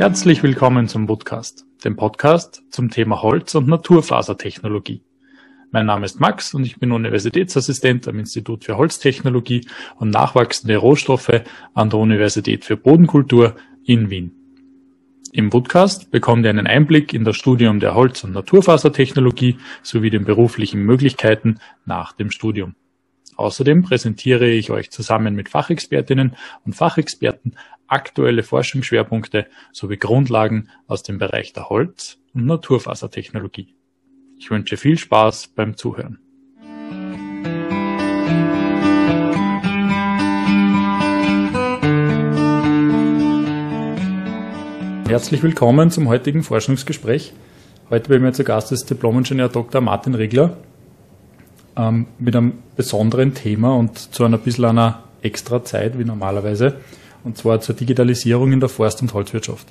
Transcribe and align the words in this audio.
Herzlich 0.00 0.42
willkommen 0.42 0.88
zum 0.88 1.06
Podcast, 1.06 1.66
dem 1.84 1.94
Podcast 1.94 2.62
zum 2.70 2.88
Thema 2.88 3.20
Holz- 3.20 3.54
und 3.54 3.68
Naturfasertechnologie. 3.68 5.02
Mein 5.72 5.84
Name 5.84 6.06
ist 6.06 6.18
Max 6.18 6.54
und 6.54 6.64
ich 6.64 6.78
bin 6.78 6.90
Universitätsassistent 6.90 8.08
am 8.08 8.18
Institut 8.18 8.64
für 8.64 8.78
Holztechnologie 8.78 9.66
und 9.98 10.08
nachwachsende 10.08 10.78
Rohstoffe 10.78 11.42
an 11.74 11.90
der 11.90 11.98
Universität 11.98 12.64
für 12.64 12.78
Bodenkultur 12.78 13.56
in 13.84 14.08
Wien. 14.08 14.32
Im 15.32 15.50
Podcast 15.50 16.10
bekommt 16.10 16.44
ihr 16.46 16.50
einen 16.50 16.66
Einblick 16.66 17.12
in 17.12 17.24
das 17.24 17.36
Studium 17.36 17.78
der 17.78 17.94
Holz- 17.94 18.24
und 18.24 18.32
Naturfasertechnologie 18.32 19.58
sowie 19.82 20.08
den 20.08 20.24
beruflichen 20.24 20.80
Möglichkeiten 20.80 21.58
nach 21.84 22.14
dem 22.14 22.30
Studium. 22.30 22.74
Außerdem 23.40 23.80
präsentiere 23.80 24.50
ich 24.50 24.70
euch 24.70 24.90
zusammen 24.90 25.34
mit 25.34 25.48
Fachexpertinnen 25.48 26.36
und 26.66 26.74
Fachexperten 26.74 27.56
aktuelle 27.86 28.42
Forschungsschwerpunkte 28.42 29.46
sowie 29.72 29.96
Grundlagen 29.96 30.68
aus 30.86 31.02
dem 31.02 31.16
Bereich 31.16 31.54
der 31.54 31.70
Holz- 31.70 32.18
und 32.34 32.44
Naturfasertechnologie. 32.44 33.74
Ich 34.36 34.50
wünsche 34.50 34.76
viel 34.76 34.98
Spaß 34.98 35.54
beim 35.54 35.74
Zuhören. 35.74 36.18
Herzlich 45.08 45.42
willkommen 45.42 45.90
zum 45.90 46.08
heutigen 46.08 46.42
Forschungsgespräch. 46.42 47.32
Heute 47.88 48.10
bei 48.10 48.18
mir 48.18 48.34
zu 48.34 48.44
Gast 48.44 48.70
ist 48.70 48.90
Diplomingenieur 48.90 49.48
Dr. 49.48 49.80
Martin 49.80 50.14
Regler 50.14 50.58
ähm, 51.76 52.06
mit 52.18 52.36
einem 52.36 52.54
besonderen 52.76 53.34
Thema 53.34 53.74
und 53.74 53.98
zu 53.98 54.24
einer 54.24 54.38
bisschen 54.38 54.64
einer 54.64 55.04
extra 55.22 55.64
Zeit 55.64 55.98
wie 55.98 56.04
normalerweise, 56.04 56.74
und 57.24 57.36
zwar 57.36 57.60
zur 57.60 57.74
Digitalisierung 57.74 58.52
in 58.52 58.60
der 58.60 58.68
Forst- 58.68 59.02
und 59.02 59.12
Holzwirtschaft. 59.12 59.66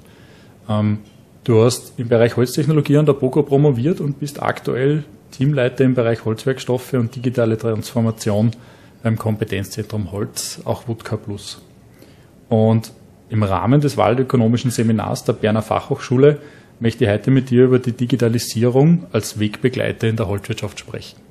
Ähm, 0.69 0.99
du 1.43 1.63
hast 1.63 1.93
im 1.97 2.07
Bereich 2.07 2.37
Holztechnologie 2.37 2.97
an 2.97 3.05
der 3.05 3.13
BOKO 3.13 3.43
promoviert 3.43 3.99
und 4.01 4.19
bist 4.19 4.41
aktuell 4.41 5.03
Teamleiter 5.31 5.83
im 5.83 5.95
Bereich 5.95 6.25
Holzwerkstoffe 6.25 6.93
und 6.93 7.15
digitale 7.15 7.57
Transformation 7.57 8.51
beim 9.03 9.17
Kompetenzzentrum 9.17 10.11
Holz, 10.11 10.61
auch 10.65 10.87
Woodka 10.87 11.17
Plus. 11.17 11.61
Und 12.49 12.91
im 13.29 13.43
Rahmen 13.43 13.79
des 13.79 13.95
waldökonomischen 13.95 14.71
Seminars 14.71 15.23
der 15.23 15.33
Berner 15.33 15.61
Fachhochschule 15.61 16.39
möchte 16.79 17.03
ich 17.03 17.09
heute 17.09 17.31
mit 17.31 17.49
dir 17.49 17.65
über 17.65 17.79
die 17.79 17.91
Digitalisierung 17.91 19.05
als 19.11 19.39
Wegbegleiter 19.39 20.07
in 20.07 20.15
der 20.15 20.27
Holzwirtschaft 20.27 20.79
sprechen. 20.79 21.28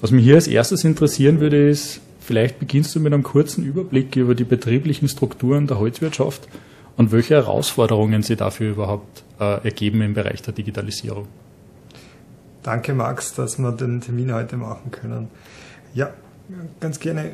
Was 0.00 0.10
mich 0.12 0.24
hier 0.24 0.36
als 0.36 0.46
erstes 0.46 0.84
interessieren 0.84 1.40
würde, 1.40 1.68
ist, 1.68 2.00
vielleicht 2.20 2.58
beginnst 2.58 2.94
du 2.94 3.00
mit 3.00 3.12
einem 3.12 3.24
kurzen 3.24 3.64
Überblick 3.64 4.14
über 4.16 4.34
die 4.34 4.44
betrieblichen 4.44 5.08
Strukturen 5.08 5.66
der 5.66 5.78
Holzwirtschaft 5.78 6.48
und 6.96 7.10
welche 7.10 7.34
Herausforderungen 7.34 8.22
sie 8.22 8.36
dafür 8.36 8.70
überhaupt 8.70 9.24
äh, 9.40 9.64
ergeben 9.64 10.02
im 10.02 10.14
Bereich 10.14 10.42
der 10.42 10.52
Digitalisierung. 10.52 11.26
Danke, 12.62 12.92
Max, 12.92 13.34
dass 13.34 13.58
wir 13.58 13.72
den 13.72 14.00
Termin 14.00 14.32
heute 14.32 14.56
machen 14.56 14.90
können. 14.90 15.28
Ja, 15.94 16.12
ganz 16.80 17.00
gerne 17.00 17.32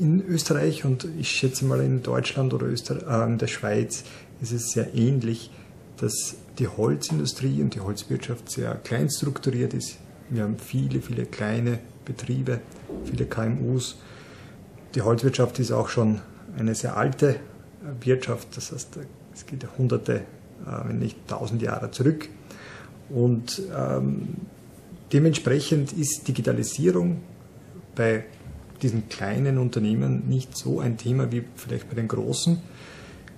in 0.00 0.24
Österreich 0.26 0.84
und 0.84 1.06
ich 1.18 1.30
schätze 1.30 1.64
mal 1.64 1.80
in 1.80 2.02
Deutschland 2.02 2.54
oder 2.54 2.66
Öster 2.66 2.96
äh, 3.08 3.26
in 3.26 3.38
der 3.38 3.46
Schweiz 3.46 4.04
ist 4.40 4.52
es 4.52 4.70
sehr 4.70 4.94
ähnlich, 4.94 5.50
dass 5.96 6.36
die 6.58 6.68
Holzindustrie 6.68 7.60
und 7.62 7.74
die 7.74 7.80
Holzwirtschaft 7.80 8.50
sehr 8.50 8.74
klein 8.76 9.10
strukturiert 9.10 9.74
ist. 9.74 9.98
Wir 10.30 10.42
haben 10.42 10.58
viele, 10.58 11.00
viele 11.00 11.24
kleine 11.24 11.78
Betriebe, 12.04 12.60
viele 13.04 13.26
KMUs. 13.26 13.96
Die 14.94 15.02
Holzwirtschaft 15.02 15.58
ist 15.58 15.72
auch 15.72 15.88
schon 15.88 16.20
eine 16.58 16.74
sehr 16.74 16.96
alte 16.96 17.36
Wirtschaft, 18.00 18.56
das 18.56 18.72
heißt, 18.72 18.98
es 19.34 19.46
geht 19.46 19.66
hunderte, 19.78 20.16
äh, 20.16 20.88
wenn 20.88 20.98
nicht 20.98 21.16
tausend 21.28 21.62
Jahre 21.62 21.90
zurück. 21.90 22.28
Und 23.08 23.62
ähm, 23.74 24.34
dementsprechend 25.12 25.92
ist 25.92 26.28
Digitalisierung 26.28 27.20
bei 27.94 28.24
diesen 28.82 29.08
kleinen 29.08 29.58
Unternehmen 29.58 30.28
nicht 30.28 30.56
so 30.56 30.80
ein 30.80 30.98
Thema 30.98 31.32
wie 31.32 31.44
vielleicht 31.56 31.88
bei 31.88 31.94
den 31.94 32.08
großen. 32.08 32.60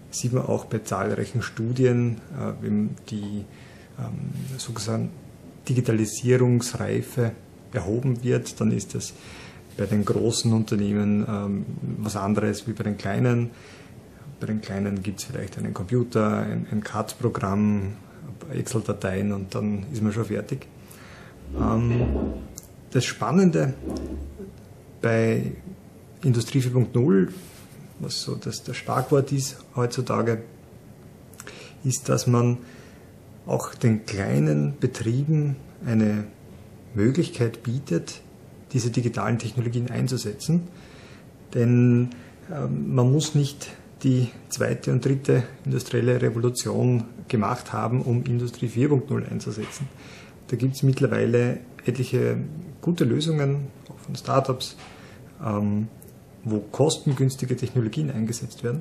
Das 0.08 0.18
sieht 0.18 0.32
man 0.32 0.44
auch 0.44 0.64
bei 0.64 0.80
zahlreichen 0.80 1.42
Studien, 1.42 2.20
äh, 2.38 2.68
die 3.10 3.44
ähm, 3.98 4.32
sozusagen 4.58 5.10
Digitalisierungsreife 5.68 7.32
erhoben 7.72 8.22
wird, 8.22 8.60
dann 8.60 8.72
ist 8.72 8.94
das 8.94 9.12
bei 9.76 9.86
den 9.86 10.04
großen 10.04 10.52
Unternehmen 10.52 11.24
ähm, 11.28 11.64
was 11.98 12.16
anderes 12.16 12.66
wie 12.66 12.72
bei 12.72 12.84
den 12.84 12.96
kleinen. 12.96 13.50
Bei 14.40 14.46
den 14.46 14.60
kleinen 14.60 15.02
gibt 15.02 15.20
es 15.20 15.26
vielleicht 15.26 15.58
einen 15.58 15.74
Computer, 15.74 16.38
ein, 16.38 16.66
ein 16.70 16.82
CAD-Programm, 16.82 17.92
Excel-Dateien 18.52 19.32
und 19.32 19.54
dann 19.54 19.86
ist 19.92 20.02
man 20.02 20.12
schon 20.12 20.24
fertig. 20.24 20.66
Ähm, 21.58 22.06
das 22.90 23.04
Spannende 23.04 23.74
bei 25.00 25.52
Industrie 26.22 26.60
4.0, 26.60 27.28
was 28.00 28.22
so 28.22 28.34
das, 28.34 28.62
das 28.62 28.76
Schlagwort 28.76 29.32
ist 29.32 29.56
heutzutage, 29.76 30.42
ist, 31.84 32.08
dass 32.08 32.26
man 32.26 32.58
auch 33.46 33.74
den 33.74 34.06
kleinen 34.06 34.78
Betrieben 34.78 35.56
eine 35.84 36.24
Möglichkeit 36.94 37.62
bietet, 37.62 38.20
diese 38.72 38.90
digitalen 38.90 39.38
Technologien 39.38 39.90
einzusetzen. 39.90 40.68
Denn 41.54 42.10
ähm, 42.52 42.94
man 42.94 43.10
muss 43.10 43.34
nicht 43.34 43.70
die 44.02 44.28
zweite 44.48 44.92
und 44.92 45.04
dritte 45.04 45.44
industrielle 45.64 46.22
Revolution 46.22 47.04
gemacht 47.28 47.72
haben, 47.72 48.02
um 48.02 48.24
Industrie 48.24 48.68
4.0 48.68 49.30
einzusetzen. 49.30 49.88
Da 50.48 50.56
gibt 50.56 50.76
es 50.76 50.82
mittlerweile 50.82 51.58
etliche 51.84 52.38
gute 52.80 53.04
Lösungen, 53.04 53.68
auch 53.88 53.98
von 53.98 54.16
Startups, 54.16 54.76
ähm, 55.44 55.88
wo 56.44 56.58
kostengünstige 56.58 57.56
Technologien 57.56 58.10
eingesetzt 58.10 58.64
werden 58.64 58.80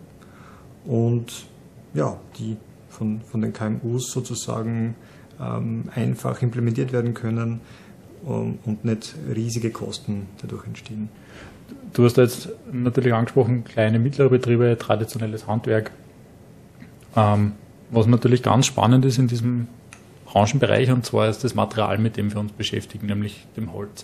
und 0.86 1.46
ja, 1.94 2.20
die 2.38 2.58
von, 2.90 3.22
von 3.22 3.42
den 3.42 3.54
KMUs 3.54 4.12
sozusagen 4.12 4.96
ähm, 5.40 5.86
einfach 5.96 6.42
implementiert 6.42 6.92
werden 6.92 7.14
können 7.14 7.62
um, 8.24 8.60
und 8.66 8.86
nicht 8.86 9.16
riesige 9.34 9.72
Kosten 9.72 10.28
dadurch 10.42 10.66
entstehen. 10.66 11.10
Du 11.94 12.04
hast 12.04 12.18
jetzt 12.18 12.50
natürlich 12.72 13.14
angesprochen, 13.14 13.64
kleine, 13.64 14.00
mittlere 14.00 14.30
Betriebe, 14.30 14.78
traditionelles 14.80 15.48
Handwerk. 15.48 15.92
Ähm, 17.16 17.54
was 17.92 18.06
natürlich 18.06 18.44
ganz 18.44 18.66
spannend 18.66 19.06
ist 19.06 19.18
in 19.18 19.28
diesem 19.28 19.68
Branchenbereich, 20.26 20.92
und 20.92 21.06
zwar 21.06 21.28
ist 21.28 21.44
das 21.44 21.56
Material, 21.56 21.98
mit 21.98 22.18
dem 22.18 22.32
wir 22.32 22.40
uns 22.40 22.52
beschäftigen, 22.52 23.08
nämlich 23.08 23.48
dem 23.58 23.74
Holz. 23.74 24.04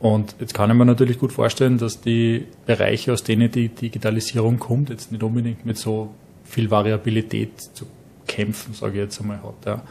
Und 0.00 0.36
jetzt 0.38 0.52
kann 0.52 0.70
ich 0.70 0.76
mir 0.76 0.84
natürlich 0.84 1.18
gut 1.18 1.32
vorstellen, 1.32 1.78
dass 1.78 2.02
die 2.02 2.46
Bereiche, 2.66 3.12
aus 3.12 3.22
denen 3.22 3.50
die 3.50 3.70
Digitalisierung 3.70 4.58
kommt, 4.58 4.90
jetzt 4.90 5.12
nicht 5.12 5.22
unbedingt 5.22 5.64
mit 5.64 5.78
so 5.78 6.10
viel 6.44 6.70
Variabilität 6.70 7.60
zu 7.60 7.86
kämpfen, 8.26 8.74
sage 8.74 8.94
ich 8.94 8.98
jetzt 9.00 9.20
einmal, 9.20 9.42
hat, 9.42 9.66
ja. 9.66 9.82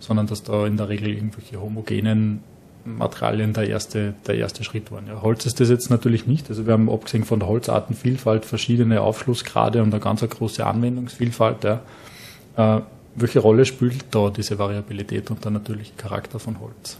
sondern 0.00 0.26
dass 0.26 0.42
da 0.42 0.66
in 0.66 0.76
der 0.76 0.88
Regel 0.88 1.08
irgendwelche 1.08 1.60
homogenen 1.60 2.42
Materialien 2.84 3.52
der 3.52 3.68
erste, 3.68 4.14
der 4.26 4.36
erste 4.36 4.64
Schritt 4.64 4.90
waren. 4.90 5.06
Ja, 5.06 5.22
Holz 5.22 5.46
ist 5.46 5.60
das 5.60 5.68
jetzt 5.68 5.90
natürlich 5.90 6.26
nicht. 6.26 6.48
Also 6.50 6.66
wir 6.66 6.72
haben 6.72 6.90
abgesehen 6.90 7.24
von 7.24 7.38
der 7.38 7.48
Holzartenvielfalt 7.48 8.44
verschiedene 8.44 9.00
Aufschlussgrade 9.00 9.82
und 9.82 9.92
eine 9.92 10.02
ganz 10.02 10.20
große 10.20 10.66
Anwendungsvielfalt. 10.66 11.64
Ja. 11.64 11.80
Äh, 12.56 12.82
welche 13.14 13.40
Rolle 13.40 13.64
spielt 13.64 14.06
da 14.10 14.30
diese 14.30 14.58
Variabilität 14.58 15.30
und 15.30 15.44
der 15.44 15.52
natürliche 15.52 15.92
Charakter 15.96 16.38
von 16.38 16.60
Holz? 16.60 16.98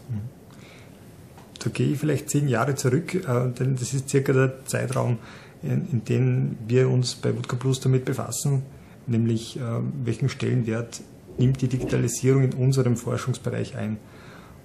Da 1.59 1.69
gehe 1.69 1.93
ich 1.93 1.99
vielleicht 1.99 2.29
zehn 2.29 2.47
Jahre 2.47 2.75
zurück, 2.75 3.15
äh, 3.15 3.49
denn 3.57 3.75
das 3.75 3.93
ist 3.93 4.09
circa 4.09 4.33
der 4.33 4.65
Zeitraum, 4.65 5.17
in, 5.63 5.87
in 5.91 6.05
dem 6.05 6.57
wir 6.67 6.89
uns 6.89 7.15
bei 7.15 7.35
Woodka 7.35 7.55
Plus 7.55 7.79
damit 7.79 8.05
befassen, 8.05 8.63
nämlich 9.07 9.57
äh, 9.57 9.61
welchen 10.03 10.29
Stellenwert 10.29 11.01
nimmt 11.37 11.61
die 11.61 11.67
Digitalisierung 11.67 12.43
in 12.43 12.53
unserem 12.53 12.95
Forschungsbereich 12.95 13.75
ein. 13.75 13.97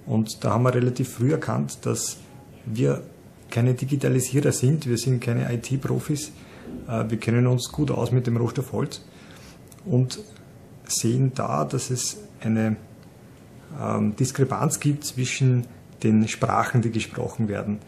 Und 0.05 0.43
da 0.43 0.51
haben 0.51 0.63
wir 0.63 0.73
relativ 0.73 1.09
früh 1.09 1.31
erkannt, 1.31 1.79
dass 1.85 2.17
wir 2.65 3.03
keine 3.49 3.73
Digitalisierer 3.73 4.51
sind, 4.51 4.87
wir 4.87 4.97
sind 4.97 5.21
keine 5.21 5.51
IT-Profis, 5.53 6.31
äh, 6.87 7.05
wir 7.09 7.17
kennen 7.19 7.47
uns 7.47 7.71
gut 7.71 7.91
aus 7.91 8.11
mit 8.11 8.27
dem 8.27 8.37
Rohstoff 8.37 8.71
Holz 8.71 9.01
und 9.85 10.19
sehen 10.85 11.31
da, 11.35 11.65
dass 11.65 11.89
es 11.89 12.17
eine 12.41 12.75
ähm, 13.79 14.15
Diskrepanz 14.15 14.79
gibt 14.79 15.03
zwischen 15.03 15.65
den 16.03 16.27
Sprachen, 16.27 16.81
die 16.81 16.91
gesprochen 16.91 17.47
werden. 17.47 17.79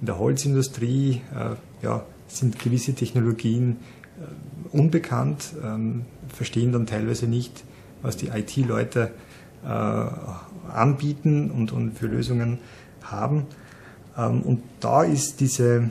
In 0.00 0.06
der 0.06 0.18
Holzindustrie 0.18 1.22
äh, 1.34 1.84
ja, 1.84 2.04
sind 2.28 2.58
gewisse 2.58 2.94
Technologien 2.94 3.78
unbekannt, 4.72 5.54
ähm, 5.62 6.04
verstehen 6.28 6.72
dann 6.72 6.86
teilweise 6.86 7.26
nicht, 7.26 7.64
was 8.02 8.16
die 8.16 8.28
IT-Leute 8.28 9.10
äh, 9.64 9.68
anbieten 10.72 11.50
und, 11.50 11.72
und 11.72 11.98
für 11.98 12.06
Lösungen 12.06 12.58
haben. 13.02 13.46
Ähm, 14.16 14.42
und 14.42 14.62
da 14.80 15.02
ist 15.02 15.40
diese 15.40 15.76
ähm, 15.76 15.90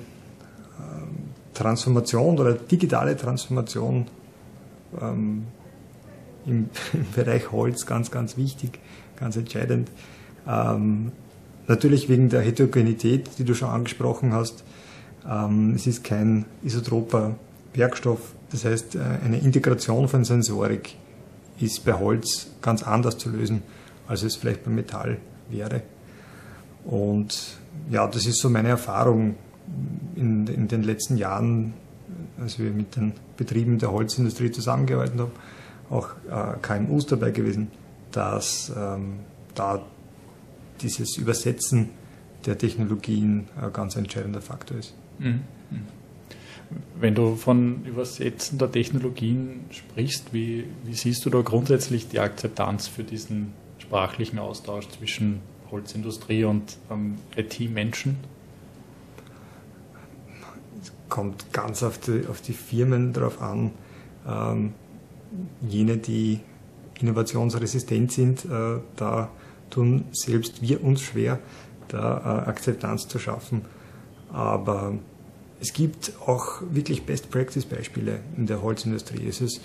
Transformation 1.53 2.39
oder 2.39 2.53
digitale 2.53 3.17
Transformation 3.17 4.07
ähm, 5.01 5.43
im, 6.45 6.69
im 6.93 7.05
Bereich 7.15 7.51
Holz 7.51 7.85
ganz, 7.85 8.11
ganz 8.11 8.37
wichtig, 8.37 8.79
ganz 9.17 9.35
entscheidend. 9.35 9.89
Ähm, 10.47 11.11
natürlich 11.67 12.09
wegen 12.09 12.29
der 12.29 12.41
Heterogenität, 12.41 13.29
die 13.39 13.43
du 13.43 13.55
schon 13.55 13.69
angesprochen 13.69 14.33
hast. 14.33 14.63
Ähm, 15.27 15.73
es 15.75 15.87
ist 15.87 16.03
kein 16.03 16.45
isotroper 16.63 17.35
Werkstoff. 17.77 18.35
Das 18.51 18.65
heißt, 18.65 18.95
äh, 18.95 18.99
eine 19.23 19.39
Integration 19.39 20.07
von 20.07 20.23
Sensorik 20.23 20.95
ist 21.59 21.85
bei 21.85 21.93
Holz 21.93 22.47
ganz 22.61 22.83
anders 22.83 23.17
zu 23.17 23.29
lösen, 23.29 23.63
als 24.07 24.23
es 24.23 24.35
vielleicht 24.35 24.63
bei 24.63 24.71
Metall 24.71 25.17
wäre. 25.49 25.81
Und 26.83 27.57
ja, 27.89 28.07
das 28.07 28.25
ist 28.25 28.39
so 28.39 28.49
meine 28.49 28.69
Erfahrung 28.69 29.35
in, 30.15 30.47
in 30.47 30.67
den 30.67 30.83
letzten 30.83 31.17
Jahren, 31.17 31.73
als 32.39 32.59
wir 32.59 32.71
mit 32.71 32.95
den 32.95 33.13
Betrieben 33.37 33.79
der 33.79 33.91
Holzindustrie 33.91 34.51
zusammengearbeitet 34.51 35.19
haben, 35.19 35.31
auch 35.89 36.09
äh, 36.29 36.57
KMUs 36.61 37.05
dabei 37.07 37.31
gewesen, 37.31 37.69
dass 38.11 38.71
ähm, 38.75 39.19
da 39.55 39.81
dieses 40.81 41.17
Übersetzen 41.17 41.89
der 42.45 42.57
Technologien 42.57 43.47
ein 43.59 43.73
ganz 43.73 43.95
entscheidender 43.95 44.41
Faktor 44.41 44.77
ist. 44.77 44.93
Mhm. 45.19 45.41
Wenn 46.99 47.15
du 47.15 47.35
von 47.35 47.85
Übersetzen 47.85 48.57
der 48.57 48.71
Technologien 48.71 49.65
sprichst, 49.69 50.33
wie, 50.33 50.65
wie 50.83 50.93
siehst 50.93 51.25
du 51.25 51.29
da 51.29 51.41
grundsätzlich 51.41 52.07
die 52.07 52.19
Akzeptanz 52.19 52.87
für 52.87 53.03
diesen 53.03 53.53
sprachlichen 53.77 54.39
Austausch 54.39 54.87
zwischen 54.89 55.41
Holzindustrie 55.71 56.45
und 56.45 56.77
ähm, 56.89 57.15
IT-Menschen? 57.35 58.17
Es 60.81 60.91
kommt 61.09 61.51
ganz 61.53 61.83
auf 61.83 61.97
die, 61.97 62.25
auf 62.29 62.41
die 62.41 62.53
Firmen 62.53 63.13
drauf 63.13 63.41
an. 63.41 63.71
Ähm, 64.27 64.73
jene, 65.67 65.97
die 65.97 66.39
innovationsresistent 66.99 68.11
sind, 68.11 68.45
äh, 68.45 68.79
da 68.95 69.29
tun 69.69 70.05
selbst 70.11 70.61
wir 70.61 70.83
uns 70.83 71.01
schwer, 71.01 71.39
da 71.89 72.17
äh, 72.17 72.49
Akzeptanz 72.49 73.07
zu 73.07 73.19
schaffen. 73.19 73.63
Aber 74.31 74.93
es 75.65 75.73
gibt 75.73 76.13
auch 76.27 76.61
wirklich 76.69 77.07
Best-Practice-Beispiele 77.07 78.19
in 78.37 78.45
der 78.45 78.61
Holzindustrie. 78.61 79.27
Es 79.27 79.41
ist 79.41 79.61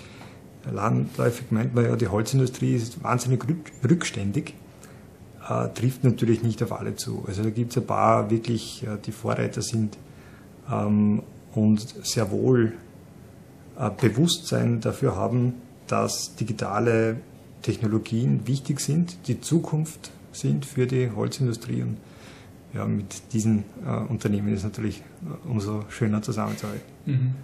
landläufig 0.71 1.51
meint 1.51 1.75
man 1.75 1.85
ja, 1.85 1.95
die 1.95 2.07
Holzindustrie 2.07 2.73
ist 2.73 3.03
wahnsinnig 3.03 3.45
rückständig, 3.87 4.55
äh, 5.47 5.67
trifft 5.69 6.03
natürlich 6.03 6.41
nicht 6.41 6.63
auf 6.63 6.71
alle 6.71 6.95
zu. 6.95 7.23
Also 7.27 7.43
da 7.43 7.51
gibt 7.51 7.69
es 7.71 7.77
ein 7.77 7.85
paar 7.85 8.31
wirklich, 8.31 8.81
äh, 8.81 8.97
die 9.05 9.11
Vorreiter 9.11 9.61
sind 9.61 9.95
ähm, 10.71 11.21
und 11.53 11.85
sehr 12.03 12.31
wohl 12.31 12.73
äh, 13.77 13.91
Bewusstsein 13.91 14.81
dafür 14.81 15.15
haben, 15.15 15.53
dass 15.85 16.35
digitale 16.35 17.17
Technologien 17.61 18.47
wichtig 18.47 18.79
sind, 18.79 19.27
die 19.27 19.39
Zukunft 19.39 20.09
sind 20.31 20.65
für 20.65 20.87
die 20.87 21.11
Holzindustrie 21.11 21.83
und 21.83 21.97
ja, 22.73 22.85
mit 22.85 23.33
diesen 23.33 23.63
äh, 23.85 23.89
Unternehmen 24.09 24.53
ist 24.53 24.63
natürlich 24.63 24.99
äh, 24.99 25.49
umso 25.49 25.83
schöner 25.89 26.21
zusammenzuarbeiten. 26.21 26.85
Mhm. 27.05 27.35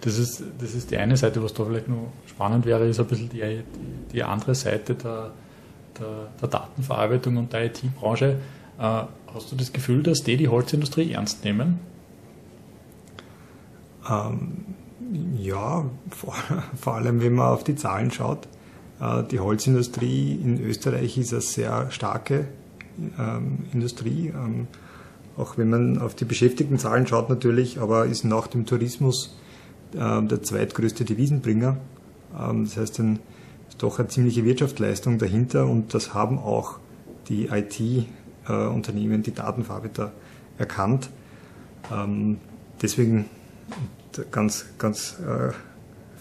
Das 0.00 0.18
ist, 0.18 0.42
das 0.58 0.74
ist 0.74 0.90
die 0.90 0.98
eine 0.98 1.16
Seite, 1.16 1.42
was 1.42 1.54
da 1.54 1.64
vielleicht 1.64 1.88
noch 1.88 2.12
spannend 2.26 2.66
wäre, 2.66 2.86
ist 2.86 3.00
ein 3.00 3.06
bisschen 3.06 3.30
die, 3.30 3.62
die, 4.12 4.22
andere 4.22 4.54
Seite 4.54 4.94
der, 4.94 5.30
der, 5.98 6.28
der, 6.40 6.48
Datenverarbeitung 6.48 7.36
und 7.36 7.52
der 7.52 7.66
IT-Branche. 7.66 8.36
Äh, 8.78 9.02
hast 9.32 9.52
du 9.52 9.56
das 9.56 9.72
Gefühl, 9.72 10.02
dass 10.02 10.22
die 10.22 10.36
die 10.36 10.48
Holzindustrie 10.48 11.12
ernst 11.12 11.44
nehmen? 11.44 11.78
Ähm, 14.10 14.64
ja, 15.38 15.84
vor, 16.10 16.34
vor, 16.80 16.94
allem 16.94 17.22
wenn 17.22 17.34
man 17.34 17.46
auf 17.46 17.64
die 17.64 17.76
Zahlen 17.76 18.10
schaut. 18.10 18.48
Äh, 19.00 19.22
die 19.30 19.40
Holzindustrie 19.40 20.32
in 20.32 20.62
Österreich 20.62 21.16
ist 21.16 21.32
eine 21.32 21.40
sehr 21.40 21.90
starke 21.90 22.48
Industrie. 23.72 24.28
Ähm, 24.28 24.66
auch 25.36 25.58
wenn 25.58 25.68
man 25.68 25.98
auf 25.98 26.14
die 26.14 26.24
Beschäftigtenzahlen 26.24 27.06
schaut 27.06 27.28
natürlich, 27.28 27.80
aber 27.80 28.06
ist 28.06 28.24
nach 28.24 28.46
dem 28.46 28.66
Tourismus 28.66 29.36
äh, 29.94 30.22
der 30.22 30.42
zweitgrößte 30.42 31.04
Devisenbringer. 31.04 31.76
Ähm, 32.38 32.64
das 32.64 32.76
heißt, 32.76 33.00
ein, 33.00 33.18
ist 33.68 33.82
doch 33.82 33.98
eine 33.98 34.08
ziemliche 34.08 34.44
Wirtschaftsleistung 34.44 35.18
dahinter 35.18 35.66
und 35.66 35.94
das 35.94 36.14
haben 36.14 36.38
auch 36.38 36.78
die 37.28 37.46
IT-Unternehmen, 37.46 39.22
die 39.22 39.32
Datenverarbeiter 39.32 40.12
erkannt. 40.58 41.10
Ähm, 41.92 42.38
deswegen 42.80 43.24
ganz, 44.30 44.66
ganz 44.78 45.18
äh, 45.20 45.52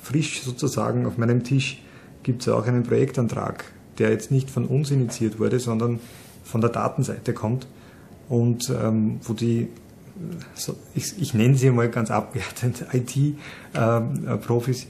frisch 0.02 0.42
sozusagen 0.42 1.06
auf 1.06 1.18
meinem 1.18 1.44
Tisch 1.44 1.82
gibt 2.24 2.42
es 2.42 2.50
auch 2.50 2.66
einen 2.66 2.84
Projektantrag, 2.84 3.66
der 4.00 4.10
jetzt 4.12 4.32
nicht 4.32 4.50
von 4.50 4.66
uns 4.66 4.92
initiiert 4.92 5.40
wurde, 5.40 5.60
sondern 5.60 6.00
von 6.44 6.62
der 6.62 6.70
Datenseite 6.70 7.34
kommt 7.34 7.68
und 8.30 8.70
ähm, 8.70 9.20
wo 9.24 9.34
die, 9.34 9.70
so, 10.56 10.76
ich, 10.96 11.20
ich, 11.22 11.34
nenne 11.34 11.56
sie 11.56 11.70
mal 11.72 11.90
ganz 11.90 12.12
abwertend, 12.12 12.86
IT-Profis 12.94 14.88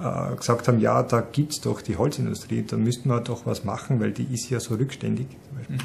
ähm, 0.00 0.32
äh, 0.32 0.36
gesagt 0.36 0.68
haben, 0.68 0.80
ja, 0.80 1.02
da 1.02 1.20
gibt 1.20 1.52
es 1.52 1.60
doch 1.60 1.82
die 1.82 1.96
Holzindustrie, 1.96 2.64
da 2.66 2.76
müssten 2.76 3.08
wir 3.08 3.20
doch 3.20 3.46
was 3.46 3.64
machen, 3.64 4.00
weil 4.00 4.12
die 4.12 4.26
ist 4.32 4.50
ja 4.50 4.60
so 4.60 4.74
rückständig. 4.74 5.26
Mhm. 5.68 5.78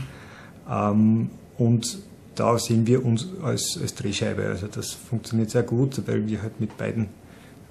Ähm, 0.70 1.30
und 1.58 2.00
da 2.36 2.58
sehen 2.58 2.88
wir 2.88 3.06
uns 3.06 3.28
als, 3.44 3.78
als 3.81 3.96
Drehscheibe. 3.96 4.46
Also 4.46 4.68
das 4.68 4.92
funktioniert 4.92 5.52
sehr 5.52 5.64
gut, 5.64 6.02
weil 6.08 6.28
wir 6.28 6.42
halt 6.42 6.60
mit 6.60 6.78
beiden 6.78 7.06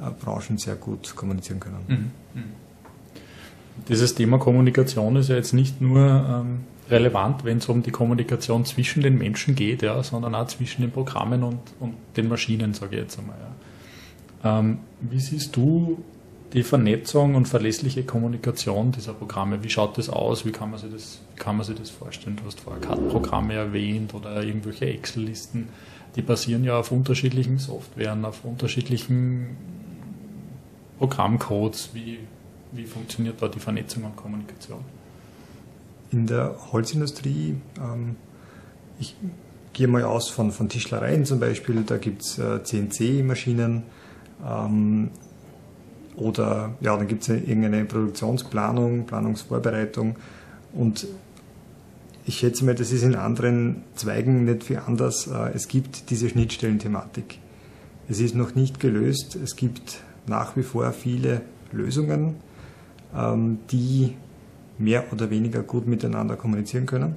äh, 0.01 0.11
Branchen 0.23 0.59
sehr 0.59 0.77
gut 0.77 1.15
kommunizieren 1.17 1.61
können. 1.61 1.79
Mhm. 1.89 2.41
mhm. 2.41 2.45
Dieses 3.89 4.15
Thema 4.15 4.39
Kommunikation 4.39 5.17
ist 5.17 5.31
ja 5.31 5.37
jetzt 5.37 5.55
nicht 5.55 5.81
nur 5.81 6.07
ähm, 6.07 6.61
relevant, 6.91 7.45
wenn 7.45 7.59
es 7.59 7.69
um 7.69 7.83
die 7.83 7.91
Kommunikation 7.91 8.65
zwischen 8.65 9.03
den 9.03 9.19
Menschen 9.19 9.55
geht, 9.55 9.83
ja, 9.83 10.03
sondern 10.03 10.35
auch 10.35 10.47
zwischen 10.47 10.83
den 10.83 10.91
Programmen 10.91 11.43
und, 11.43 11.61
und 11.81 11.95
den 12.17 12.29
Maschinen, 12.29 12.75
sage 12.75 12.97
ich 12.97 13.03
jetzt 13.03 13.19
einmal. 13.19 13.37
Ja. 13.39 14.59
Ähm, 14.59 14.79
wie 15.01 15.21
siehst 15.21 15.55
du 15.57 16.03
die 16.53 16.63
Vernetzung 16.63 17.35
und 17.35 17.47
verlässliche 17.47 18.03
Kommunikation 18.03 18.93
dieser 18.93 19.15
Programme? 19.15 19.63
Wie 19.65 19.71
schaut 19.71 19.97
das 19.97 20.11
aus? 20.11 20.45
Wie 20.45 20.53
kann 20.53 20.71
man 20.71 20.79
sich 20.79 20.93
das, 20.93 21.21
kann 21.37 21.57
man 21.57 21.65
sich 21.65 21.79
das 21.79 21.91
vorstellen? 21.91 22.37
Du 22.37 22.45
hast 22.47 22.61
vorher 22.61 22.81
CAD-Programme 22.81 23.55
erwähnt 23.55 24.13
oder 24.15 24.43
irgendwelche 24.43 24.87
Excel-Listen. 24.87 25.69
Die 26.17 26.23
basieren 26.23 26.65
ja 26.65 26.79
auf 26.79 26.93
unterschiedlichen 26.93 27.59
Softwaren, 27.59 28.25
auf 28.27 28.45
unterschiedlichen 28.45 29.57
Programmcodes. 30.99 31.91
Wie, 31.95 32.19
wie 32.73 32.85
funktioniert 32.85 33.41
da 33.41 33.49
die 33.49 33.61
Vernetzung 33.61 34.05
und 34.05 34.17
Kommunikation? 34.17 34.81
In 36.13 36.27
der 36.27 36.55
Holzindustrie, 36.73 37.57
ähm, 37.79 38.17
ich 38.99 39.17
gehe 39.73 39.89
mal 39.89 40.05
aus 40.05 40.29
von, 40.29 40.53
von 40.53 40.69
Tischlereien 40.69 41.25
zum 41.25 41.41
Beispiel, 41.41 41.83
da 41.83 41.97
gibt 41.97 42.23
es 42.23 42.39
äh, 42.39 42.63
CNC-Maschinen 42.63 43.83
ähm, 44.47 45.11
oder 46.17 46.75
ja, 46.81 46.97
dann 46.97 47.09
gibt 47.09 47.23
es 47.23 47.29
irgendeine 47.29 47.85
Produktionsplanung, 47.85 49.07
Planungsvorbereitung 49.07 50.17
und 50.75 51.07
ich 52.25 52.39
schätze 52.39 52.65
mal, 52.65 52.75
das 52.75 52.93
ist 52.93 53.03
in 53.03 53.17
anderen 53.17 53.83
Zweigen 53.97 54.45
nicht 54.45 54.65
viel 54.65 54.79
anders. 54.79 55.27
Äh, 55.27 55.51
es 55.55 55.69
gibt 55.69 56.11
diese 56.11 56.29
Schnittstellenthematik. 56.29 57.39
Es 58.09 58.21
ist 58.21 58.35
noch 58.35 58.55
nicht 58.55 58.79
gelöst. 58.79 59.37
Es 59.37 59.57
gibt 59.57 60.03
nach 60.27 60.57
wie 60.57 60.63
vor 60.63 60.93
viele 60.93 61.43
Lösungen, 61.73 62.37
ähm, 63.17 63.59
die 63.71 64.15
mehr 64.79 65.13
oder 65.13 65.31
weniger 65.31 65.63
gut 65.63 65.87
miteinander 65.87 66.37
kommunizieren 66.37 66.87
können. 66.87 67.17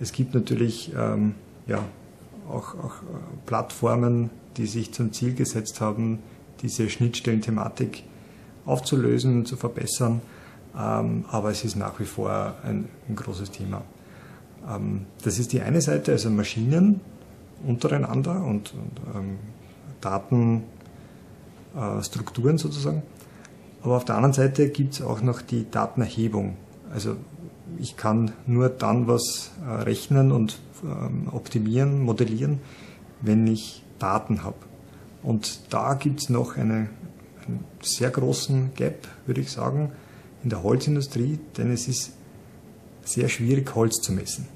Es 0.00 0.12
gibt 0.12 0.34
natürlich 0.34 0.92
ähm, 0.98 1.34
ja, 1.66 1.84
auch, 2.48 2.74
auch 2.74 3.02
äh, 3.02 3.06
Plattformen, 3.46 4.30
die 4.56 4.66
sich 4.66 4.92
zum 4.92 5.12
Ziel 5.12 5.34
gesetzt 5.34 5.80
haben, 5.80 6.18
diese 6.62 6.90
Schnittstellenthematik 6.90 8.04
aufzulösen 8.64 9.38
und 9.38 9.48
zu 9.48 9.56
verbessern. 9.56 10.20
Ähm, 10.76 11.24
aber 11.30 11.50
es 11.50 11.64
ist 11.64 11.76
nach 11.76 11.98
wie 12.00 12.04
vor 12.04 12.54
ein, 12.64 12.88
ein 13.08 13.16
großes 13.16 13.50
Thema. 13.50 13.82
Ähm, 14.68 15.06
das 15.22 15.38
ist 15.38 15.52
die 15.52 15.60
eine 15.60 15.80
Seite, 15.80 16.10
also 16.12 16.28
Maschinen 16.30 17.00
untereinander 17.66 18.44
und, 18.44 18.74
und 18.74 19.00
ähm, 19.14 19.38
Datenstrukturen 20.00 22.56
äh, 22.56 22.58
sozusagen. 22.58 23.02
Aber 23.82 23.96
auf 23.96 24.04
der 24.04 24.16
anderen 24.16 24.32
Seite 24.32 24.68
gibt 24.68 24.94
es 24.94 25.02
auch 25.02 25.22
noch 25.22 25.42
die 25.42 25.70
Datenerhebung. 25.70 26.56
Also 26.92 27.16
ich 27.78 27.96
kann 27.96 28.32
nur 28.46 28.68
dann 28.68 29.08
was 29.08 29.50
äh, 29.66 29.70
rechnen 29.70 30.30
und 30.30 30.60
ähm, 30.84 31.28
optimieren, 31.32 32.00
modellieren, 32.00 32.60
wenn 33.20 33.46
ich 33.46 33.82
Daten 33.98 34.44
habe. 34.44 34.56
Und 35.22 35.60
da 35.70 35.94
gibt 35.94 36.20
es 36.20 36.28
noch 36.28 36.56
eine, 36.56 36.88
einen 37.46 37.64
sehr 37.80 38.10
großen 38.10 38.74
Gap, 38.74 39.08
würde 39.26 39.40
ich 39.40 39.50
sagen, 39.50 39.92
in 40.42 40.50
der 40.50 40.62
Holzindustrie, 40.62 41.38
denn 41.56 41.72
es 41.72 41.88
ist 41.88 42.12
sehr 43.04 43.28
schwierig, 43.28 43.74
Holz 43.74 44.00
zu 44.00 44.12
messen. 44.12 44.48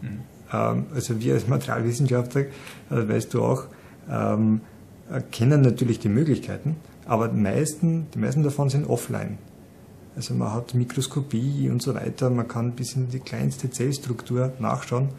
Mhm. 0.00 0.20
Ähm, 0.52 0.86
also 0.94 1.20
wir 1.20 1.34
als 1.34 1.46
Materialwissenschaftler, 1.48 2.42
äh, 2.42 2.46
weißt 2.90 3.34
du 3.34 3.42
auch, 3.42 3.64
ähm, 4.10 4.60
kennen 5.30 5.60
natürlich 5.60 6.00
die 6.00 6.08
Möglichkeiten, 6.08 6.76
aber 7.06 7.28
die 7.28 7.40
meisten, 7.40 8.08
die 8.14 8.18
meisten 8.18 8.42
davon 8.42 8.68
sind 8.68 8.88
offline. 8.88 9.38
Also 10.16 10.34
man 10.34 10.52
hat 10.52 10.74
Mikroskopie 10.74 11.68
und 11.70 11.82
so 11.82 11.94
weiter, 11.94 12.30
man 12.30 12.48
kann 12.48 12.72
bis 12.72 12.94
in 12.96 13.08
die 13.10 13.20
kleinste 13.20 13.70
Zellstruktur 13.70 14.52
nachschauen. 14.58 15.10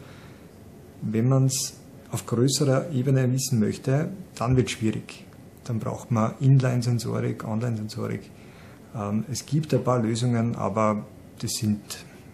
Wenn 1.02 1.28
man 1.28 1.46
es 1.46 1.74
auf 2.10 2.26
größerer 2.26 2.90
Ebene 2.90 3.32
wissen 3.32 3.60
möchte, 3.60 4.08
dann 4.34 4.56
wird 4.56 4.66
es 4.66 4.72
schwierig. 4.72 5.24
Dann 5.64 5.78
braucht 5.78 6.10
man 6.10 6.34
Inline-Sensorik, 6.40 7.46
Online-Sensorik. 7.46 8.22
Ähm, 8.96 9.24
es 9.30 9.46
gibt 9.46 9.72
ein 9.72 9.84
paar 9.84 10.00
Lösungen, 10.00 10.56
aber 10.56 11.04
das 11.40 11.52
sind 11.52 11.80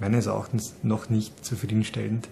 meines 0.01 0.27
Erachtens 0.27 0.75
noch 0.83 1.11
nicht 1.11 1.45
zufriedenstellend, 1.45 2.29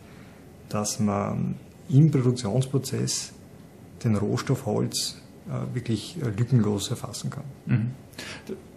dass 0.69 0.99
man 0.99 1.57
im 1.89 2.11
Produktionsprozess 2.11 3.33
den 4.03 4.17
Rohstoff 4.17 4.67
Holz 4.67 5.22
wirklich 5.73 6.17
äh, 6.23 6.29
lückenlos 6.37 6.91
erfassen 6.91 7.31
kann. 7.31 7.45
Mhm. 7.67 7.91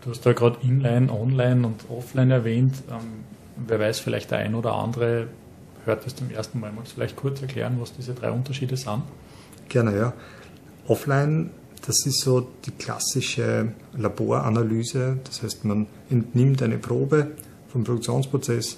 Du 0.02 0.10
hast 0.10 0.26
da 0.26 0.34
gerade 0.34 0.58
Inline, 0.62 1.12
Online 1.12 1.66
und 1.68 1.90
Offline 1.90 2.32
erwähnt. 2.32 2.76
Ähm, 2.90 3.24
wer 3.68 3.80
weiß, 3.80 4.00
vielleicht 4.00 4.32
der 4.32 4.40
ein 4.40 4.56
oder 4.56 4.74
andere 4.74 5.28
hört 5.86 6.06
das 6.06 6.16
zum 6.16 6.30
ersten 6.32 6.60
Mal. 6.60 6.72
Magst 6.72 6.92
du 6.92 6.96
vielleicht 6.96 7.16
kurz 7.16 7.42
erklären, 7.42 7.78
was 7.80 7.94
diese 7.94 8.14
drei 8.14 8.32
Unterschiede 8.32 8.78
sind? 8.78 9.04
Gerne, 9.70 9.98
ja. 9.98 10.14
Offline, 10.88 11.52
das 11.86 12.06
ist 12.06 12.22
so 12.22 12.48
die 12.66 12.72
klassische 12.72 13.70
Laboranalyse. 13.96 15.20
Das 15.24 15.44
heißt, 15.44 15.66
man 15.66 15.88
entnimmt 16.10 16.62
eine 16.62 16.78
Probe 16.78 17.32
vom 17.68 17.84
Produktionsprozess, 17.84 18.78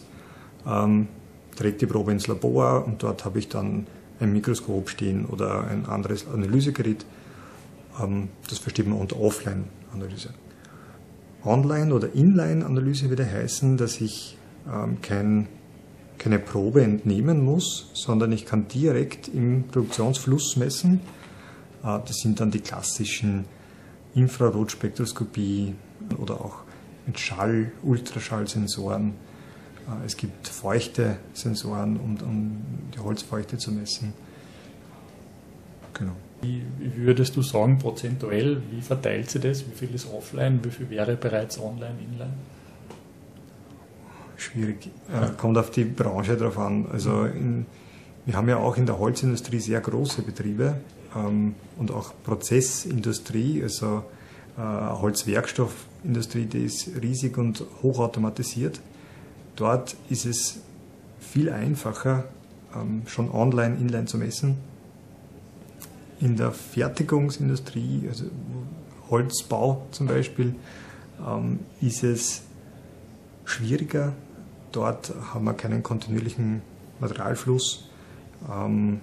ähm, 0.65 1.07
trägt 1.55 1.81
die 1.81 1.85
Probe 1.85 2.11
ins 2.11 2.27
Labor 2.27 2.85
und 2.85 3.03
dort 3.03 3.25
habe 3.25 3.39
ich 3.39 3.49
dann 3.49 3.87
ein 4.19 4.33
Mikroskop 4.33 4.89
stehen 4.89 5.25
oder 5.25 5.67
ein 5.67 5.85
anderes 5.85 6.27
Analysegerät. 6.27 7.05
Ähm, 7.99 8.29
das 8.49 8.59
versteht 8.59 8.87
man 8.87 8.99
unter 8.99 9.19
Offline-Analyse. 9.19 10.33
Online- 11.43 11.93
oder 11.93 12.13
Inline-Analyse 12.13 13.09
würde 13.09 13.29
heißen, 13.29 13.77
dass 13.77 14.01
ich 14.01 14.37
ähm, 14.71 15.01
kein, 15.01 15.47
keine 16.17 16.39
Probe 16.39 16.83
entnehmen 16.83 17.43
muss, 17.43 17.91
sondern 17.93 18.31
ich 18.31 18.45
kann 18.45 18.67
direkt 18.67 19.27
im 19.27 19.65
Produktionsfluss 19.67 20.57
messen. 20.57 21.01
Äh, 21.83 21.99
das 22.05 22.17
sind 22.17 22.39
dann 22.39 22.51
die 22.51 22.59
klassischen 22.59 23.45
Infrarotspektroskopie 24.15 25.75
oder 26.17 26.41
auch 26.41 26.63
mit 27.05 27.19
Schall, 27.19 27.71
Ultraschallsensoren. 27.83 29.13
Äh, 29.87 30.05
es 30.05 30.17
gibt 30.17 30.47
feuchte 30.47 31.17
Sensoren, 31.33 31.97
um, 31.97 32.17
um 32.27 32.65
die 32.93 32.99
Holzfeuchte 32.99 33.57
zu 33.57 33.71
messen. 33.71 34.13
Genau. 35.93 36.15
Wie, 36.41 36.61
würdest 36.95 37.35
du 37.35 37.41
sagen, 37.41 37.79
prozentuell, 37.79 38.61
wie 38.71 38.81
verteilt 38.81 39.29
sich 39.29 39.41
das? 39.41 39.65
Wie 39.65 39.75
viel 39.75 39.93
ist 39.95 40.07
offline, 40.11 40.59
wie 40.63 40.69
viel 40.69 40.89
wäre 40.89 41.15
bereits 41.15 41.59
online, 41.59 41.95
inline? 41.99 42.33
Schwierig. 44.35 44.89
Äh, 45.11 45.35
kommt 45.35 45.57
auf 45.57 45.71
die 45.71 45.83
Branche 45.83 46.37
drauf 46.37 46.59
an. 46.59 46.85
Also 46.91 47.23
in, 47.23 47.65
wir 48.25 48.35
haben 48.35 48.47
ja 48.49 48.57
auch 48.57 48.77
in 48.77 48.85
der 48.85 48.99
Holzindustrie 48.99 49.59
sehr 49.59 49.81
große 49.81 50.21
Betriebe 50.21 50.75
ähm, 51.15 51.55
und 51.77 51.91
auch 51.91 52.13
Prozessindustrie, 52.23 53.63
also 53.63 54.03
äh, 54.57 54.61
Holzwerkstoffindustrie, 54.61 56.45
die 56.45 56.65
ist 56.65 56.91
riesig 57.01 57.35
und 57.39 57.63
hochautomatisiert. 57.81 58.79
Dort 59.55 59.95
ist 60.09 60.27
es 60.27 60.59
viel 61.19 61.49
einfacher, 61.49 62.25
ähm, 62.75 63.01
schon 63.07 63.31
online, 63.31 63.77
inline 63.77 64.05
zu 64.05 64.19
messen 64.19 64.57
in 66.19 66.35
der 66.35 66.51
Fertigungsindustrie, 66.51 68.05
also 68.07 68.25
Holzbau 69.09 69.85
zum 69.91 70.07
Beispiel, 70.07 70.55
ähm, 71.25 71.59
ist 71.81 72.03
es 72.03 72.43
schwieriger. 73.45 74.13
Dort 74.71 75.13
haben 75.33 75.45
wir 75.45 75.53
keinen 75.53 75.83
kontinuierlichen 75.83 76.61
Materialfluss. 76.99 77.89
Ähm, 78.51 79.01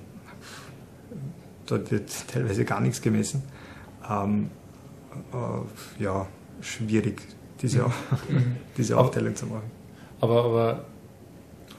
dort 1.66 1.90
wird 1.90 2.11
teilweise 2.33 2.64
gar 2.64 2.80
nichts 2.80 3.00
gemessen. 3.00 3.42
Ähm, 4.09 4.50
äh, 5.33 6.02
ja, 6.02 6.26
schwierig, 6.61 7.23
diese, 7.62 7.87
diese 8.76 8.99
Aufteilung 8.99 9.35
zu 9.37 9.47
machen. 9.47 9.71
Aber, 10.21 10.44
aber 10.44 10.85